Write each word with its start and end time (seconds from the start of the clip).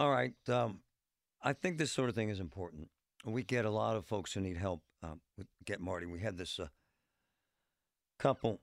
All 0.00 0.10
right. 0.10 0.32
Um, 0.48 0.80
I 1.42 1.52
think 1.52 1.76
this 1.76 1.92
sort 1.92 2.08
of 2.08 2.14
thing 2.14 2.30
is 2.30 2.40
important. 2.40 2.88
We 3.26 3.42
get 3.42 3.66
a 3.66 3.70
lot 3.70 3.96
of 3.96 4.06
folks 4.06 4.32
who 4.32 4.40
need 4.40 4.56
help 4.56 4.80
uh, 5.02 5.16
with 5.36 5.46
Get 5.62 5.78
Marty. 5.78 6.06
We 6.06 6.20
had 6.20 6.38
this 6.38 6.58
uh, 6.58 6.68
couple. 8.18 8.62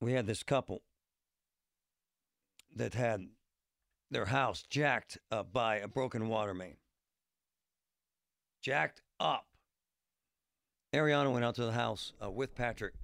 We 0.00 0.12
had 0.14 0.26
this 0.26 0.42
couple 0.42 0.82
that 2.74 2.94
had 2.94 3.28
their 4.10 4.24
house 4.24 4.64
jacked 4.68 5.18
up 5.30 5.52
by 5.52 5.76
a 5.76 5.86
broken 5.86 6.28
water 6.28 6.52
main. 6.52 6.78
Jacked 8.60 9.02
up. 9.20 9.46
Ariana 10.92 11.32
went 11.32 11.44
out 11.44 11.54
to 11.54 11.64
the 11.64 11.70
house 11.70 12.12
uh, 12.20 12.28
with 12.28 12.56
Patrick. 12.56 12.94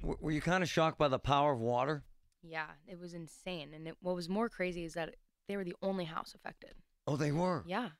W- 0.00 0.18
were 0.20 0.32
you 0.32 0.40
kind 0.40 0.64
of 0.64 0.68
shocked 0.68 0.98
by 0.98 1.06
the 1.06 1.20
power 1.20 1.52
of 1.52 1.60
water? 1.60 2.02
Yeah, 2.42 2.66
it 2.86 2.98
was 2.98 3.14
insane. 3.14 3.72
And 3.74 3.88
it, 3.88 3.96
what 4.00 4.14
was 4.14 4.28
more 4.28 4.48
crazy 4.48 4.84
is 4.84 4.94
that 4.94 5.14
they 5.48 5.56
were 5.56 5.64
the 5.64 5.76
only 5.82 6.04
house 6.04 6.34
affected. 6.34 6.74
Oh, 7.06 7.16
they 7.16 7.32
were. 7.32 7.64
Yeah, 7.66 7.90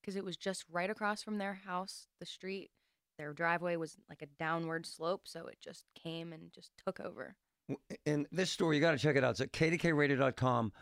because 0.00 0.16
it 0.16 0.24
was 0.24 0.36
just 0.36 0.64
right 0.70 0.90
across 0.90 1.22
from 1.22 1.38
their 1.38 1.54
house, 1.66 2.06
the 2.20 2.26
street. 2.26 2.70
Their 3.18 3.32
driveway 3.32 3.76
was 3.76 3.96
like 4.08 4.22
a 4.22 4.26
downward 4.38 4.86
slope, 4.86 5.22
so 5.24 5.46
it 5.46 5.58
just 5.60 5.84
came 5.94 6.32
and 6.32 6.52
just 6.52 6.70
took 6.84 7.00
over. 7.00 7.34
And 8.06 8.26
this 8.30 8.50
story, 8.50 8.76
you 8.76 8.80
got 8.80 8.92
to 8.92 8.98
check 8.98 9.16
it 9.16 9.24
out. 9.24 9.32
It's 9.32 9.40
at 9.40 9.52
kdkradio.com 9.52 10.72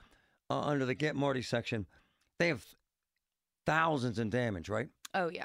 uh, 0.51 0.61
under 0.61 0.85
the 0.85 0.95
Get 0.95 1.17
Marty 1.17 1.43
section. 1.43 1.87
They 2.39 2.49
have 2.49 2.65
thousands 3.65 4.19
in 4.19 4.31
damage, 4.31 4.69
right? 4.69 4.89
Oh 5.15 5.29
yeah, 5.29 5.45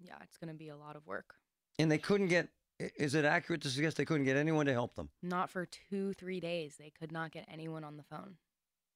yeah, 0.00 0.14
it's 0.22 0.38
gonna 0.38 0.54
be 0.54 0.68
a 0.68 0.76
lot 0.76 0.96
of 0.96 1.06
work. 1.06 1.34
And 1.78 1.90
they 1.90 1.98
couldn't 1.98 2.28
get, 2.28 2.48
is 2.96 3.14
it 3.14 3.24
accurate 3.24 3.62
to 3.62 3.68
suggest 3.68 3.96
they 3.96 4.04
couldn't 4.04 4.24
get 4.24 4.36
anyone 4.36 4.66
to 4.66 4.72
help 4.72 4.94
them? 4.94 5.08
Not 5.22 5.50
for 5.50 5.66
two, 5.66 6.12
three 6.14 6.40
days. 6.40 6.76
They 6.78 6.90
could 6.90 7.12
not 7.12 7.32
get 7.32 7.46
anyone 7.52 7.84
on 7.84 7.96
the 7.96 8.02
phone. 8.02 8.36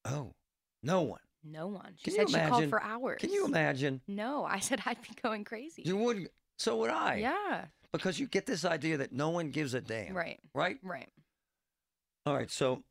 Oh, 0.05 0.35
no 0.83 1.03
one. 1.03 1.21
No 1.45 1.69
one. 1.69 1.95
She 1.97 2.11
Can 2.11 2.15
said 2.15 2.29
you 2.29 2.45
she 2.45 2.51
called 2.51 2.69
for 2.71 2.83
hours. 2.83 3.21
Can 3.21 3.33
you 3.33 3.47
imagine? 3.47 4.01
No, 4.09 4.45
I 4.45 4.59
said 4.59 4.83
I'd 4.87 5.01
be 5.03 5.11
going 5.23 5.45
crazy. 5.45 5.83
You 5.85 5.97
would, 5.97 6.29
so 6.59 6.77
would 6.77 6.91
I. 6.91 7.17
Yeah. 7.17 7.67
Because 7.93 8.19
you 8.19 8.27
get 8.27 8.47
this 8.47 8.65
idea 8.65 8.97
that 8.99 9.13
no 9.13 9.31
one 9.31 9.51
gives 9.51 9.75
a 9.75 9.81
damn. 9.81 10.15
Right. 10.15 10.41
Right? 10.55 10.79
Right. 10.83 11.09
All 12.25 12.35
right, 12.35 12.51
so 12.51 12.83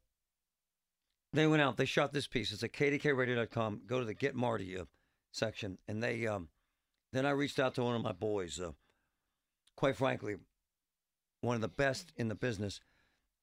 they 1.34 1.46
went 1.46 1.62
out. 1.62 1.76
They 1.76 1.86
shot 1.86 2.14
this 2.14 2.28
piece. 2.28 2.54
It's 2.54 2.64
at 2.64 2.72
kdkradio.com. 2.72 3.82
Go 3.86 4.00
to 4.00 4.06
the 4.06 4.14
Get 4.14 4.36
Marty 4.36 4.78
uh, 4.78 4.86
section, 5.32 5.78
and 5.88 6.02
they. 6.02 6.26
Um, 6.26 6.48
then 7.12 7.26
I 7.26 7.32
reached 7.32 7.60
out 7.60 7.76
to 7.76 7.84
one 7.84 7.96
of 7.96 8.02
my 8.02 8.14
boys. 8.14 8.60
Uh, 8.60 8.72
quite 9.76 9.98
frankly, 9.98 10.38
one 11.46 11.56
of 11.56 11.62
the 11.62 11.68
best 11.68 12.12
in 12.18 12.28
the 12.28 12.36
business, 12.36 12.82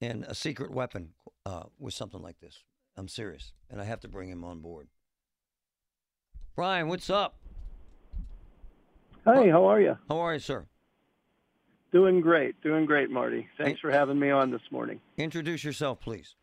and 0.01 0.25
a 0.25 0.35
secret 0.35 0.71
weapon 0.73 1.11
uh, 1.47 1.63
with 1.79 1.95
something 1.95 2.21
like 2.21 2.41
this. 2.41 2.65
I'm 2.97 3.09
serious, 3.09 3.53
and 3.71 3.81
I 3.81 3.85
have 3.85 4.01
to 4.01 4.09
bring 4.09 4.29
him 4.29 4.45
on 4.45 4.61
board. 4.61 4.89
Brian, 6.55 6.89
what's 6.89 7.09
up? 7.09 7.37
Hi, 9.25 9.49
how 9.49 9.65
are 9.65 9.81
you? 9.81 9.97
How 10.09 10.19
are 10.19 10.35
you, 10.35 10.41
sir? 10.41 10.67
Doing 11.93 12.21
great, 12.21 12.61
doing 12.63 12.85
great, 12.85 13.11
Marty. 13.11 13.47
Thanks 13.57 13.79
Hey. 13.81 13.89
for 13.89 13.91
having 13.91 14.19
me 14.19 14.31
on 14.31 14.51
this 14.51 14.63
morning. 14.71 15.01
Introduce 15.17 15.63
yourself, 15.65 16.01
please. 16.01 16.35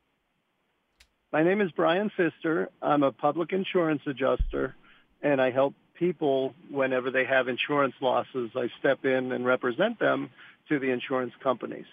My 1.31 1.43
name 1.43 1.61
is 1.61 1.71
Brian 1.71 2.09
Pfister. 2.15 2.69
I'm 2.81 3.03
a 3.03 3.11
public 3.11 3.51
insurance 3.51 4.01
adjuster, 4.07 4.75
and 5.21 5.41
I 5.41 5.51
help 5.51 5.73
people 5.97 6.53
whenever 6.69 7.11
they 7.11 7.25
have 7.25 7.47
insurance 7.47 7.93
losses. 8.01 8.51
I 8.55 8.69
step 8.79 9.03
in 9.05 9.31
and 9.31 9.45
represent 9.45 9.99
them 9.99 10.29
to 10.69 10.79
the 10.79 10.89
insurance 10.91 11.33
companies 11.43 11.85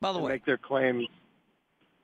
By 0.00 0.12
the 0.12 0.18
to 0.18 0.24
way, 0.24 0.32
make 0.32 0.44
their 0.46 0.56
claims. 0.58 1.06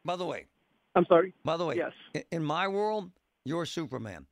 by 0.05 0.17
the 0.17 0.27
way, 0.27 0.47
I'm 0.95 1.07
sorry. 1.07 1.33
By 1.45 1.57
the 1.57 1.65
way, 1.65 1.77
Yes. 1.77 2.25
in 2.31 2.43
my 2.45 2.69
world, 2.69 3.11
you're 3.45 3.65
Superman. 3.67 4.27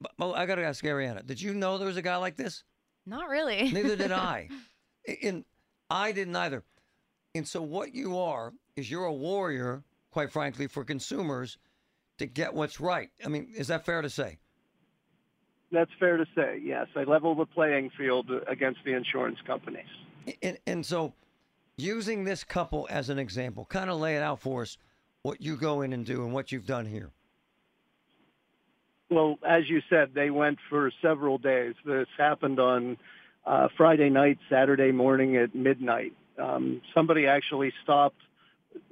But 0.00 0.12
well, 0.18 0.34
I 0.34 0.46
got 0.46 0.56
to 0.56 0.64
ask 0.64 0.84
Ariana, 0.84 1.24
did 1.26 1.40
you 1.42 1.54
know 1.54 1.76
there 1.78 1.86
was 1.88 1.96
a 1.96 2.02
guy 2.02 2.16
like 2.16 2.36
this? 2.36 2.62
Not 3.06 3.28
really. 3.28 3.70
Neither 3.72 3.96
did 3.96 4.12
I. 4.12 4.48
I- 5.08 5.18
And 5.22 5.44
I 5.90 6.12
didn't 6.12 6.36
either. 6.36 6.62
And 7.34 7.46
so 7.48 7.62
what 7.62 7.94
you 7.94 8.18
are 8.18 8.52
is 8.76 8.90
you're 8.90 9.04
a 9.06 9.12
warrior, 9.12 9.82
quite 10.10 10.30
frankly, 10.30 10.66
for 10.66 10.84
consumers 10.84 11.58
to 12.18 12.26
get 12.26 12.52
what's 12.54 12.80
right. 12.80 13.10
I 13.24 13.28
mean, 13.28 13.52
is 13.56 13.68
that 13.68 13.84
fair 13.86 14.02
to 14.02 14.10
say? 14.10 14.38
That's 15.70 15.90
fair 15.98 16.16
to 16.16 16.26
say. 16.34 16.60
Yes, 16.62 16.86
I 16.96 17.04
level 17.04 17.34
the 17.34 17.46
playing 17.46 17.90
field 17.96 18.30
against 18.46 18.80
the 18.84 18.94
insurance 18.94 19.38
companies. 19.46 19.84
And, 20.42 20.58
and 20.66 20.84
so 20.84 21.12
using 21.76 22.24
this 22.24 22.44
couple 22.44 22.86
as 22.90 23.10
an 23.10 23.18
example, 23.18 23.66
kind 23.66 23.90
of 23.90 23.98
lay 23.98 24.16
it 24.16 24.22
out 24.22 24.40
for 24.40 24.62
us 24.62 24.78
what 25.22 25.40
you 25.40 25.56
go 25.56 25.82
in 25.82 25.92
and 25.92 26.06
do 26.06 26.24
and 26.24 26.32
what 26.32 26.52
you've 26.52 26.66
done 26.66 26.86
here. 26.86 27.10
Well, 29.10 29.38
as 29.46 29.68
you 29.68 29.80
said, 29.88 30.10
they 30.14 30.30
went 30.30 30.58
for 30.68 30.90
several 31.00 31.38
days. 31.38 31.74
This 31.84 32.08
happened 32.18 32.60
on 32.60 32.98
uh, 33.46 33.68
Friday 33.76 34.10
night, 34.10 34.38
Saturday 34.50 34.92
morning 34.92 35.36
at 35.36 35.54
midnight. 35.54 36.12
Um, 36.38 36.82
somebody 36.94 37.26
actually 37.26 37.72
stopped. 37.82 38.20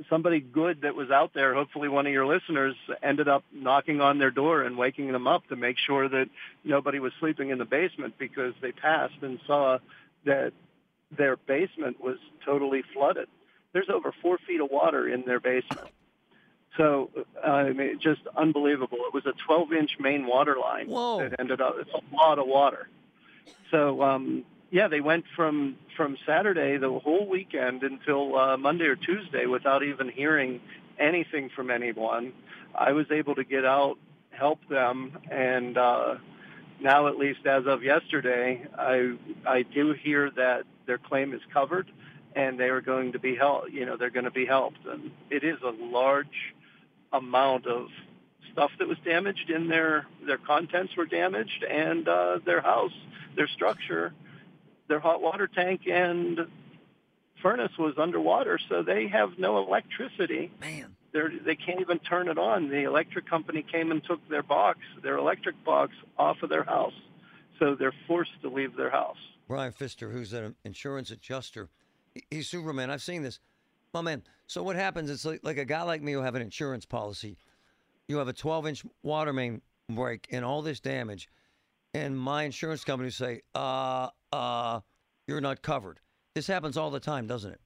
Somebody 0.09 0.41
good 0.41 0.83
that 0.83 0.95
was 0.95 1.11
out 1.11 1.33
there, 1.35 1.55
hopefully 1.55 1.89
one 1.89 2.07
of 2.07 2.13
your 2.13 2.27
listeners, 2.27 2.75
ended 3.03 3.29
up 3.29 3.45
knocking 3.53 4.01
on 4.01 4.19
their 4.19 4.31
door 4.31 4.63
and 4.63 4.77
waking 4.77 5.13
them 5.13 5.27
up 5.27 5.47
to 5.49 5.57
make 5.57 5.77
sure 5.79 6.09
that 6.09 6.29
nobody 6.65 6.99
was 6.99 7.13
sleeping 7.21 7.51
in 7.51 7.59
the 7.59 7.65
basement 7.65 8.15
because 8.19 8.55
they 8.61 8.73
passed 8.73 9.23
and 9.23 9.39
saw 9.47 9.79
that 10.25 10.53
their 11.17 11.37
basement 11.37 12.01
was 12.01 12.19
totally 12.45 12.83
flooded. 12.93 13.29
There's 13.73 13.89
over 13.91 14.13
four 14.23 14.39
feet 14.47 14.61
of 14.61 14.71
water 14.71 15.09
in 15.09 15.23
their 15.23 15.41
basement. 15.41 15.89
So, 16.77 17.11
uh, 17.43 17.51
I 17.51 17.73
mean, 17.73 17.99
just 18.01 18.21
unbelievable. 18.37 18.99
It 19.07 19.15
was 19.15 19.25
a 19.27 19.33
12-inch 19.51 19.99
main 19.99 20.27
water 20.27 20.57
line 20.61 20.89
Whoa. 20.89 21.21
that 21.21 21.41
ended 21.41 21.61
up. 21.61 21.77
It's 21.79 21.91
a 21.91 22.15
lot 22.15 22.39
of 22.39 22.47
water. 22.47 22.89
So, 23.71 24.03
um, 24.03 24.45
yeah, 24.71 24.89
they 24.89 25.01
went 25.01 25.25
from 25.35 25.77
from 25.97 26.17
Saturday 26.27 26.77
the 26.77 26.99
whole 26.99 27.29
weekend 27.29 27.83
until 27.83 28.37
uh, 28.37 28.57
Monday 28.57 28.87
or 28.87 28.97
Tuesday 28.97 29.47
without 29.47 29.83
even 29.83 30.09
hearing 30.09 30.61
anything 30.99 31.51
from 31.55 31.71
anyone. 31.71 32.33
I 32.75 32.93
was 32.93 33.07
able 33.11 33.35
to 33.37 33.45
get 33.45 33.65
out, 33.65 33.97
help 34.31 34.59
them, 34.69 35.19
and 35.31 35.79
uh, 35.79 36.17
now, 36.81 37.07
at 37.07 37.17
least 37.17 37.47
as 37.47 37.67
of 37.67 37.83
yesterday, 37.83 38.67
I 38.77 39.17
I 39.47 39.63
do 39.63 39.93
hear 39.93 40.31
that 40.33 40.65
their 40.87 40.99
claim 40.99 41.33
is 41.33 41.41
covered, 41.53 41.91
and 42.35 42.59
they 42.61 42.69
are 42.69 42.81
going 42.81 43.13
to 43.13 43.19
be 43.19 43.35
helped. 43.35 43.71
You 43.71 43.87
know, 43.87 43.97
they're 43.97 44.11
going 44.11 44.25
to 44.25 44.31
be 44.31 44.47
helped, 44.47 44.85
and 44.87 45.11
it 45.31 45.43
is 45.43 45.57
a 45.63 45.71
large 45.71 46.55
amount 47.13 47.67
of 47.67 47.89
stuff 48.53 48.71
that 48.79 48.89
was 48.89 48.99
damaged 49.05 49.49
in 49.49 49.69
their 49.69 50.07
their 50.27 50.39
contents 50.39 50.95
were 50.97 51.07
damaged, 51.07 51.65
and 51.65 52.07
uh, 52.07 52.41
their 52.45 52.61
house, 52.61 52.95
their 53.37 53.49
structure, 53.49 54.13
their 54.89 55.01
hot 55.01 55.21
water 55.23 55.47
tank 55.47 55.83
and 55.91 56.41
furnace 57.43 57.73
was 57.79 57.95
underwater, 57.99 58.59
so 58.69 58.83
they 58.83 59.09
have 59.09 59.39
no 59.39 59.59
electricity 59.59 60.51
Man. 60.61 60.97
they're, 61.13 61.31
they 61.45 61.57
can't 61.57 61.81
even 61.81 61.99
turn 61.99 62.29
it 62.29 62.39
on. 62.39 62.69
The 62.69 62.85
electric 62.85 63.29
company 63.29 63.63
came 63.71 63.91
and 63.91 64.03
took 64.05 64.27
their 64.29 64.43
box, 64.43 64.79
their 65.03 65.17
electric 65.17 65.63
box, 65.65 65.93
off 66.19 66.43
of 66.43 66.51
their 66.51 66.65
house. 66.65 66.95
So 67.59 67.75
they're 67.75 67.95
forced 68.07 68.41
to 68.43 68.49
leave 68.49 68.77
their 68.77 68.91
house. 68.91 69.17
Brian 69.49 69.73
Pfister, 69.73 70.11
who's 70.11 70.33
an 70.33 70.55
insurance 70.65 71.11
adjuster. 71.11 71.69
He's 72.31 72.49
Superman. 72.49 72.91
I've 72.91 73.03
seen 73.03 73.23
this. 73.23 73.39
My 73.95 74.01
man. 74.03 74.23
So 74.47 74.63
what 74.63 74.77
happens? 74.77 75.09
It's 75.11 75.25
like, 75.25 75.41
like 75.43 75.59
a 75.59 75.65
guy 75.65 75.83
like 75.83 76.03
me 76.03 76.13
who 76.13 76.21
have 76.21 76.35
an 76.35 76.43
insurance 76.43 76.85
policy. 76.85 77.37
You 78.09 78.19
have 78.19 78.29
a 78.29 78.33
12 78.33 78.67
inch 78.67 78.85
water 79.03 79.33
main 79.33 79.63
break 79.89 80.27
and 80.31 80.45
all 80.45 80.63
this 80.63 80.81
damage, 80.81 81.29
and 81.97 82.19
my 82.19 82.43
insurance 82.43 82.85
company 82.85 83.11
say, 83.11 83.41
uh, 83.55 84.09
uh, 84.33 84.81
you're 85.27 85.41
not 85.41 85.63
covered. 85.63 85.99
This 86.35 86.47
happens 86.47 86.77
all 86.77 86.91
the 86.91 87.01
time, 87.01 87.27
doesn't 87.27 87.53
it? 87.53 87.61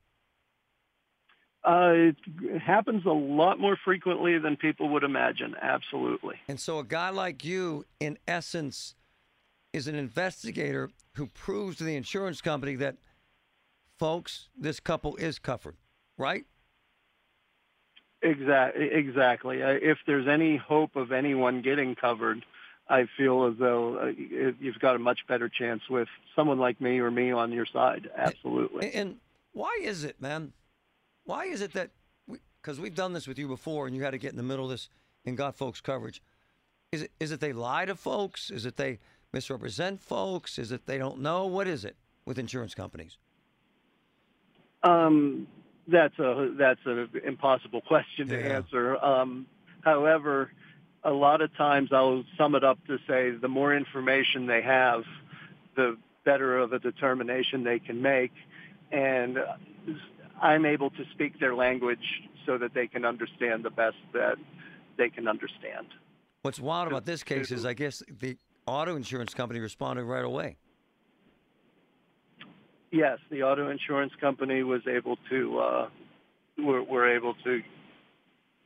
Uh, 1.62 2.12
it 2.43 2.62
happens 2.62 3.05
a 3.05 3.11
lot 3.11 3.59
more 3.59 3.77
frequently 3.85 4.38
than 4.38 4.56
people 4.56 4.88
would 4.88 5.03
imagine. 5.03 5.55
Absolutely. 5.61 6.37
And 6.49 6.59
so 6.59 6.79
a 6.79 6.85
guy 6.85 7.11
like 7.11 7.44
you, 7.44 7.85
in 7.99 8.19
essence, 8.27 8.94
is 9.73 9.87
an 9.87 9.94
investigator 9.94 10.91
who 11.17 11.26
proves 11.26 11.76
to 11.79 11.85
the 11.85 11.97
insurance 11.97 12.41
company 12.41 12.76
that, 12.76 12.97
folks, 13.99 14.49
this 14.56 14.81
couple 14.81 15.17
is 15.17 15.38
covered, 15.38 15.76
right? 16.17 16.44
Exactly. 18.23 18.88
Exactly. 18.93 19.62
Uh, 19.62 19.79
If 19.83 19.99
there's 20.06 20.29
any 20.29 20.56
hope 20.56 20.97
of 20.97 21.12
anyone 21.12 21.62
getting 21.62 21.94
covered, 21.94 22.44
I 22.91 23.07
feel 23.17 23.47
as 23.47 23.55
though 23.59 23.99
uh, 23.99 24.07
you've 24.07 24.81
got 24.81 24.97
a 24.97 24.99
much 24.99 25.21
better 25.29 25.49
chance 25.49 25.83
with 25.89 26.09
someone 26.35 26.59
like 26.59 26.81
me 26.81 26.99
or 26.99 27.11
me 27.11 27.31
on 27.31 27.53
your 27.53 27.65
side. 27.65 28.11
Absolutely. 28.17 28.87
And, 28.87 28.95
and 28.95 29.17
why 29.53 29.79
is 29.81 30.03
it, 30.03 30.21
man? 30.21 30.53
Why 31.25 31.45
is 31.45 31.61
it 31.61 31.73
that 31.75 31.91
because 32.61 32.81
we, 32.81 32.89
have 32.89 32.97
done 32.97 33.13
this 33.13 33.29
with 33.29 33.39
you 33.39 33.47
before, 33.47 33.87
and 33.87 33.95
you 33.95 34.03
had 34.03 34.11
to 34.11 34.19
get 34.19 34.33
in 34.33 34.37
the 34.37 34.43
middle 34.43 34.65
of 34.65 34.71
this 34.73 34.89
and 35.25 35.37
got 35.37 35.55
folks 35.55 35.81
coverage? 35.81 36.21
Is 36.91 37.03
it 37.03 37.13
is 37.21 37.31
it 37.31 37.39
they 37.39 37.53
lie 37.53 37.85
to 37.85 37.95
folks? 37.95 38.51
Is 38.51 38.67
it 38.67 38.77
they 38.77 38.99
misrepresent 39.33 40.01
folks? 40.01 40.59
Is 40.59 40.73
it 40.73 40.87
they 40.87 40.99
don't 40.99 41.21
know? 41.21 41.47
What 41.47 41.69
is 41.69 41.85
it 41.85 41.97
with 42.27 42.39
insurance 42.41 42.75
companies? 42.75 43.17
Um, 44.83 45.47
that's 45.87 46.19
a 46.19 46.53
that's 46.59 46.81
an 46.87 47.09
impossible 47.25 47.81
question 47.87 48.27
to 48.29 48.41
Yeah. 48.41 48.57
answer. 48.57 48.97
Um, 49.05 49.47
however, 49.83 50.51
a 51.05 51.11
lot 51.11 51.41
of 51.41 51.55
times 51.56 51.91
I'll 51.93 52.25
sum 52.37 52.55
it 52.55 52.64
up 52.64 52.79
to 52.87 52.99
say 53.08 53.31
the 53.31 53.49
more 53.49 53.75
information 53.75 54.47
they 54.47 54.62
have, 54.62 55.02
the 55.76 55.97
better 56.25 56.58
of 56.58 56.73
a 56.73 56.79
determination 56.79 57.64
they 57.64 57.79
can 57.79 58.02
make, 58.02 58.32
and 58.93 59.38
I'm 60.41 60.67
able 60.67 60.91
to 60.91 61.05
speak 61.12 61.38
their 61.41 61.55
language 61.55 62.23
so 62.47 62.58
that 62.58 62.75
they 62.75 62.87
can 62.87 63.05
understand 63.05 63.64
the 63.64 63.70
best 63.70 63.97
that 64.12 64.37
they 64.97 65.08
can 65.08 65.29
understand. 65.29 65.87
What's 66.43 66.61
wild 66.61 66.88
about 66.88 67.05
this 67.05 67.23
case 67.23 67.50
is, 67.50 67.64
I 67.64 67.75
guess 67.75 68.02
the 68.08 68.37
auto 68.67 68.97
insurance 68.97 69.35
company 69.35 69.61
responded 69.61 70.05
right 70.05 70.25
away. 70.25 70.56
Yes, 72.91 73.19
the 73.31 73.43
auto 73.43 73.70
insurance 73.70 74.12
company 74.20 74.62
was 74.62 74.82
able 74.87 75.17
to 75.31 75.58
uh, 75.58 75.88
were, 76.58 76.82
were 76.82 77.14
able 77.14 77.35
to 77.44 77.62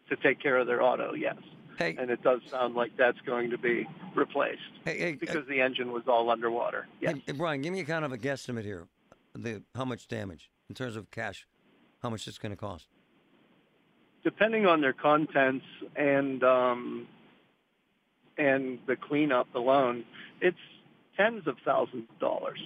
to 0.08 0.16
take 0.16 0.40
care 0.40 0.56
of 0.56 0.66
their 0.66 0.82
auto. 0.82 1.14
Yes, 1.14 1.36
Hey, 1.78 1.96
and 1.98 2.10
it 2.10 2.22
does 2.22 2.40
sound 2.50 2.74
like 2.74 2.92
that's 2.96 3.20
going 3.26 3.50
to 3.50 3.58
be 3.58 3.86
replaced 4.14 4.60
hey, 4.84 4.98
hey, 4.98 5.12
because 5.12 5.46
the 5.48 5.60
engine 5.60 5.92
was 5.92 6.04
all 6.06 6.30
underwater. 6.30 6.86
Yes. 7.00 7.16
Brian, 7.36 7.62
give 7.62 7.72
me 7.72 7.80
a 7.80 7.84
kind 7.84 8.04
of 8.04 8.12
a 8.12 8.18
guesstimate 8.18 8.64
here. 8.64 8.86
The 9.34 9.62
how 9.74 9.84
much 9.84 10.06
damage 10.08 10.50
in 10.68 10.74
terms 10.74 10.96
of 10.96 11.10
cash? 11.10 11.46
How 12.02 12.10
much 12.10 12.28
it's 12.28 12.38
going 12.38 12.50
to 12.50 12.56
cost? 12.56 12.86
Depending 14.22 14.66
on 14.66 14.80
their 14.80 14.92
contents 14.92 15.64
and 15.96 16.42
um, 16.44 17.08
and 18.38 18.78
the 18.86 18.96
cleanup 18.96 19.52
alone, 19.54 20.04
it's 20.40 20.58
tens 21.16 21.46
of 21.46 21.56
thousands 21.64 22.08
of 22.10 22.18
dollars. 22.20 22.60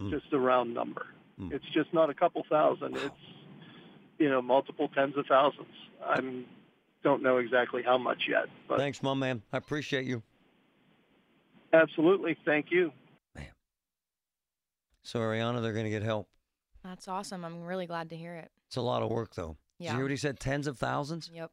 Mm. 0.00 0.10
Just 0.10 0.32
a 0.32 0.38
round 0.38 0.74
number. 0.74 1.06
Mm. 1.40 1.52
It's 1.52 1.64
just 1.72 1.92
not 1.92 2.10
a 2.10 2.14
couple 2.14 2.44
thousand. 2.48 2.96
It's 2.96 3.14
you 4.18 4.28
know 4.30 4.40
multiple 4.42 4.88
tens 4.94 5.16
of 5.16 5.26
thousands. 5.26 5.74
I'm 6.04 6.46
don't 7.04 7.22
know 7.22 7.36
exactly 7.36 7.82
how 7.84 7.96
much 7.98 8.22
yet, 8.28 8.46
but 8.68 8.78
Thanks, 8.78 9.02
my 9.02 9.14
man. 9.14 9.42
I 9.52 9.58
appreciate 9.58 10.06
you. 10.06 10.22
absolutely. 11.72 12.36
Thank 12.44 12.66
you. 12.70 12.90
Man. 13.36 13.46
So, 15.02 15.20
Ariana, 15.20 15.62
they're 15.62 15.72
going 15.72 15.84
to 15.84 15.90
get 15.90 16.02
help. 16.02 16.28
That's 16.82 17.06
awesome. 17.06 17.44
I'm 17.44 17.62
really 17.62 17.86
glad 17.86 18.10
to 18.10 18.16
hear 18.16 18.34
it. 18.34 18.50
It's 18.66 18.76
a 18.76 18.80
lot 18.82 19.02
of 19.02 19.10
work, 19.10 19.34
though. 19.34 19.56
Did 19.78 19.84
you 19.84 19.86
Yeah. 19.86 19.94
hear 19.94 20.02
what 20.04 20.10
he 20.10 20.16
said? 20.16 20.40
Tens 20.40 20.66
of 20.66 20.78
thousands? 20.78 21.30
Yep. 21.32 21.50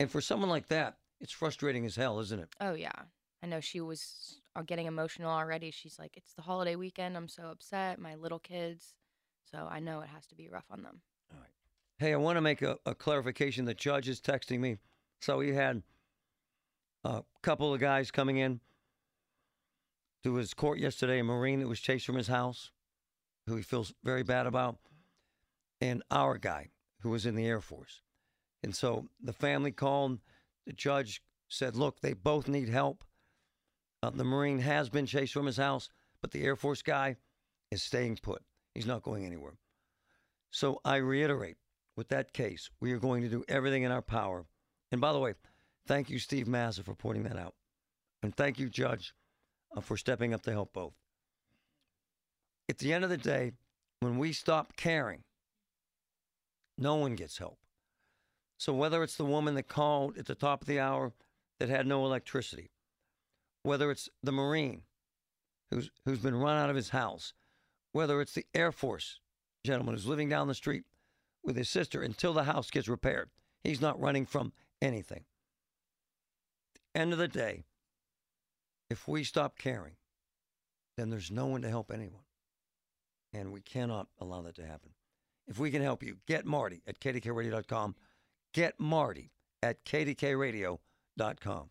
And 0.00 0.10
for 0.10 0.20
someone 0.20 0.50
like 0.50 0.66
that, 0.68 0.98
it's 1.20 1.32
frustrating 1.32 1.86
as 1.86 1.96
hell, 1.96 2.18
isn't 2.20 2.38
it? 2.38 2.48
Oh 2.60 2.74
yeah. 2.74 2.92
I 3.42 3.46
know 3.46 3.60
she 3.60 3.80
was 3.80 4.40
uh, 4.54 4.62
getting 4.62 4.86
emotional 4.86 5.30
already. 5.30 5.70
She's 5.70 5.98
like, 5.98 6.16
"It's 6.16 6.34
the 6.34 6.42
holiday 6.42 6.76
weekend. 6.76 7.16
I'm 7.16 7.28
so 7.28 7.44
upset. 7.44 7.98
My 7.98 8.14
little 8.14 8.38
kids." 8.38 8.94
So 9.50 9.66
I 9.70 9.80
know 9.80 10.00
it 10.00 10.08
has 10.08 10.26
to 10.26 10.34
be 10.34 10.48
rough 10.48 10.66
on 10.70 10.82
them. 10.82 11.00
Hey, 11.98 12.12
I 12.12 12.16
want 12.16 12.36
to 12.36 12.42
make 12.42 12.60
a, 12.60 12.78
a 12.84 12.94
clarification. 12.94 13.64
The 13.64 13.72
judge 13.72 14.08
is 14.08 14.20
texting 14.20 14.60
me. 14.60 14.76
So 15.20 15.40
he 15.40 15.52
had 15.54 15.82
a 17.04 17.22
couple 17.42 17.72
of 17.72 17.80
guys 17.80 18.10
coming 18.10 18.36
in 18.36 18.60
to 20.22 20.34
his 20.34 20.52
court 20.52 20.78
yesterday, 20.78 21.20
a 21.20 21.24
Marine 21.24 21.60
that 21.60 21.68
was 21.68 21.80
chased 21.80 22.04
from 22.04 22.16
his 22.16 22.28
house, 22.28 22.70
who 23.46 23.56
he 23.56 23.62
feels 23.62 23.94
very 24.04 24.22
bad 24.22 24.46
about, 24.46 24.76
and 25.80 26.02
our 26.10 26.36
guy 26.36 26.68
who 27.00 27.10
was 27.10 27.24
in 27.24 27.34
the 27.34 27.46
Air 27.46 27.60
Force. 27.60 28.02
And 28.62 28.74
so 28.74 29.08
the 29.22 29.32
family 29.32 29.72
called. 29.72 30.18
The 30.66 30.72
judge 30.72 31.22
said, 31.48 31.76
look, 31.76 32.00
they 32.00 32.12
both 32.12 32.48
need 32.48 32.68
help. 32.68 33.04
Uh, 34.02 34.10
the 34.10 34.24
Marine 34.24 34.58
has 34.58 34.88
been 34.90 35.06
chased 35.06 35.32
from 35.32 35.46
his 35.46 35.56
house, 35.56 35.88
but 36.20 36.32
the 36.32 36.42
Air 36.42 36.56
Force 36.56 36.82
guy 36.82 37.16
is 37.70 37.82
staying 37.82 38.18
put. 38.20 38.42
He's 38.74 38.86
not 38.86 39.04
going 39.04 39.24
anywhere. 39.24 39.54
So 40.50 40.80
I 40.84 40.96
reiterate 40.96 41.56
with 41.96 42.08
that 42.08 42.32
case, 42.32 42.70
we 42.80 42.92
are 42.92 42.98
going 42.98 43.22
to 43.22 43.28
do 43.28 43.44
everything 43.48 43.82
in 43.82 43.92
our 43.92 44.02
power. 44.02 44.44
And 44.92 45.00
by 45.00 45.12
the 45.12 45.18
way, 45.18 45.34
thank 45.86 46.10
you, 46.10 46.18
Steve 46.18 46.46
Massa, 46.46 46.82
for 46.82 46.94
pointing 46.94 47.24
that 47.24 47.38
out. 47.38 47.54
And 48.22 48.34
thank 48.34 48.58
you, 48.58 48.68
Judge, 48.68 49.14
uh, 49.76 49.80
for 49.80 49.96
stepping 49.96 50.34
up 50.34 50.42
to 50.42 50.52
help 50.52 50.72
both. 50.72 50.94
At 52.68 52.78
the 52.78 52.92
end 52.92 53.04
of 53.04 53.10
the 53.10 53.16
day, 53.16 53.52
when 54.00 54.18
we 54.18 54.32
stop 54.32 54.76
caring, 54.76 55.22
no 56.76 56.96
one 56.96 57.14
gets 57.14 57.38
help. 57.38 57.58
So 58.58 58.72
whether 58.72 59.02
it's 59.02 59.16
the 59.16 59.24
woman 59.24 59.54
that 59.54 59.68
called 59.68 60.18
at 60.18 60.26
the 60.26 60.34
top 60.34 60.62
of 60.62 60.66
the 60.66 60.80
hour 60.80 61.12
that 61.58 61.68
had 61.68 61.86
no 61.86 62.04
electricity, 62.04 62.70
whether 63.62 63.90
it's 63.90 64.08
the 64.22 64.32
Marine 64.32 64.82
who's, 65.70 65.90
who's 66.04 66.18
been 66.18 66.34
run 66.34 66.56
out 66.56 66.70
of 66.70 66.76
his 66.76 66.90
house, 66.90 67.32
whether 67.92 68.20
it's 68.20 68.34
the 68.34 68.46
Air 68.54 68.72
Force 68.72 69.20
gentleman 69.64 69.94
who's 69.94 70.06
living 70.06 70.28
down 70.28 70.48
the 70.48 70.54
street 70.54 70.84
with 71.46 71.56
his 71.56 71.68
sister 71.68 72.02
until 72.02 72.34
the 72.34 72.44
house 72.44 72.70
gets 72.70 72.88
repaired. 72.88 73.30
He's 73.62 73.80
not 73.80 74.00
running 74.00 74.26
from 74.26 74.52
anything. 74.82 75.24
End 76.94 77.12
of 77.12 77.18
the 77.18 77.28
day, 77.28 77.64
if 78.90 79.06
we 79.06 79.24
stop 79.24 79.58
caring, 79.58 79.96
then 80.96 81.10
there's 81.10 81.30
no 81.30 81.46
one 81.46 81.62
to 81.62 81.68
help 81.68 81.90
anyone. 81.92 82.24
And 83.32 83.52
we 83.52 83.60
cannot 83.60 84.08
allow 84.18 84.42
that 84.42 84.56
to 84.56 84.66
happen. 84.66 84.90
If 85.46 85.58
we 85.58 85.70
can 85.70 85.82
help 85.82 86.02
you, 86.02 86.16
get 86.26 86.46
Marty 86.46 86.82
at 86.86 86.98
kdkradio.com. 87.00 87.94
Get 88.52 88.80
Marty 88.80 89.30
at 89.62 89.84
kdkradio.com. 89.84 91.70